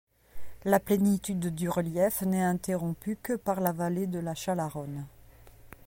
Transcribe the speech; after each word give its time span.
La 0.65 0.79
planitude 0.79 1.53
du 1.53 1.69
relief 1.69 2.23
n'est 2.23 2.41
interrompue 2.41 3.19
que 3.21 3.33
par 3.33 3.61
la 3.61 3.71
vallée 3.71 4.07
de 4.07 4.17
la 4.17 4.33
Chalaronne. 4.33 5.05